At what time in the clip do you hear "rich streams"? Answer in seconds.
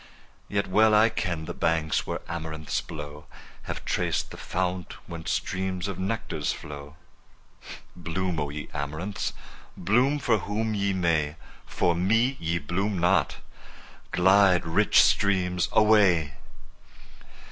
14.65-15.69